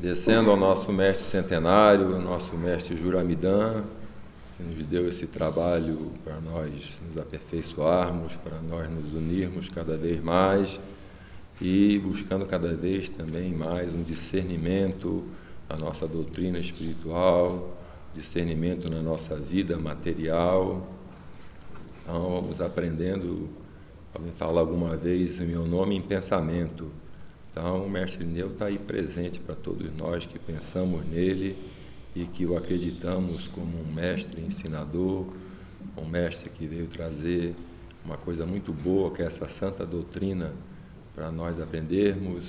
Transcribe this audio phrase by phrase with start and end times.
[0.00, 3.84] Agradecendo ao nosso mestre centenário, ao nosso mestre Juramidã,
[4.56, 10.24] que nos deu esse trabalho para nós nos aperfeiçoarmos, para nós nos unirmos cada vez
[10.24, 10.80] mais
[11.60, 15.22] e buscando cada vez também mais um discernimento
[15.68, 17.76] na nossa doutrina espiritual,
[18.14, 20.88] discernimento na nossa vida material.
[22.02, 23.50] Então, vamos aprendendo,
[24.14, 26.90] alguém fala alguma vez o meu nome em pensamento.
[27.50, 31.56] Então, o Mestre Neu está aí presente para todos nós que pensamos nele
[32.14, 35.26] e que o acreditamos como um mestre ensinador,
[35.96, 37.54] um mestre que veio trazer
[38.04, 40.52] uma coisa muito boa, que é essa santa doutrina
[41.14, 42.44] para nós aprendermos,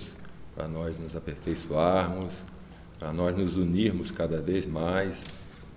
[0.55, 2.33] para nós nos aperfeiçoarmos,
[2.99, 5.25] para nós nos unirmos cada vez mais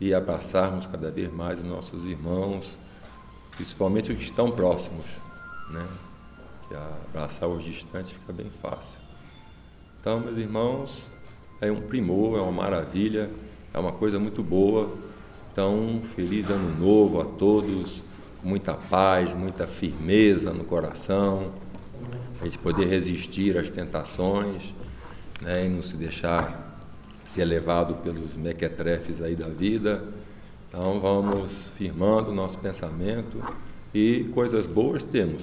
[0.01, 2.79] e abraçarmos cada vez mais os nossos irmãos,
[3.57, 5.07] principalmente os que estão próximos,
[5.71, 5.87] né?
[6.69, 8.99] Que abraçar os distantes fica bem fácil.
[10.05, 11.01] Então, meus irmãos,
[11.63, 13.31] é um primor, é uma maravilha,
[13.73, 14.93] é uma coisa muito boa.
[15.51, 18.03] Então, feliz ano novo a todos,
[18.43, 21.53] com muita paz, muita firmeza no coração,
[22.39, 24.75] a gente poder resistir às tentações
[25.41, 26.79] né, e não se deixar
[27.25, 30.05] ser levado pelos mequetrefes aí da vida.
[30.69, 33.43] Então, vamos firmando o nosso pensamento
[33.95, 35.41] e coisas boas temos.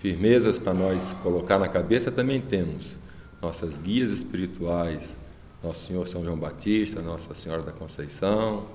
[0.00, 2.98] Firmezas para nós colocar na cabeça também temos
[3.40, 5.16] nossas guias espirituais,
[5.62, 8.66] Nosso Senhor São João Batista, Nossa Senhora da Conceição.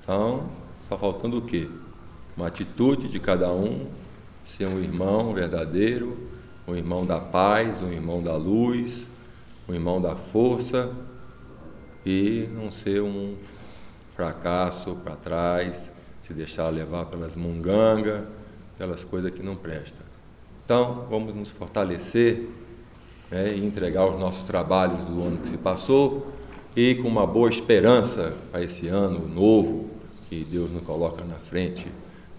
[0.00, 0.48] Então,
[0.82, 1.68] está faltando o quê?
[2.36, 3.86] Uma atitude de cada um,
[4.44, 6.16] ser um irmão verdadeiro,
[6.66, 9.06] um irmão da paz, um irmão da luz,
[9.68, 10.92] um irmão da força
[12.04, 13.36] e não ser um
[14.14, 15.90] fracasso para trás,
[16.22, 18.24] se deixar levar pelas mungangas,
[18.78, 20.04] pelas coisas que não prestam.
[20.64, 22.48] Então, vamos nos fortalecer
[23.30, 26.26] né, e entregar os nossos trabalhos do ano que se passou
[26.76, 29.90] e com uma boa esperança para esse ano novo
[30.28, 31.86] que Deus nos coloca na frente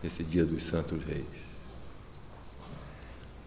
[0.03, 1.45] nesse dia dos Santos Reis.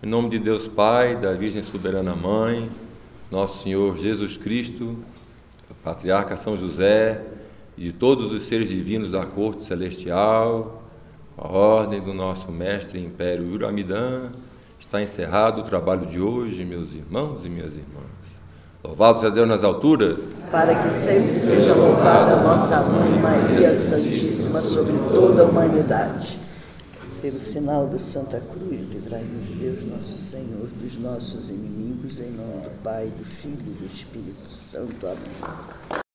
[0.02, 2.70] Em nome de Deus Pai, da Virgem Soberana Mãe,
[3.30, 4.96] nosso Senhor Jesus Cristo,
[5.82, 7.22] Patriarca São José
[7.76, 10.82] e de todos os seres divinos da corte celestial,
[11.36, 14.30] a ordem do nosso mestre Império Uramidã,
[14.78, 18.08] Está encerrado o trabalho de hoje, meus irmãos e minhas irmãs.
[18.82, 20.18] Louvado seja Deus nas alturas.
[20.50, 26.38] Para que sempre seja louvada a nossa Mãe Maria Santíssima sobre toda a humanidade.
[27.20, 32.82] Pelo sinal da Santa Cruz, livrai-nos Deus nosso Senhor dos nossos inimigos, em nome do
[32.82, 35.04] Pai, do Filho e do Espírito Santo.
[35.04, 36.07] Amém.